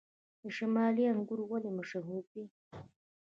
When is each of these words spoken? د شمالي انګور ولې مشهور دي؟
د 0.41 0.43
شمالي 0.57 1.03
انګور 1.11 1.39
ولې 1.45 1.71
مشهور 1.79 2.23
دي؟ 2.33 2.43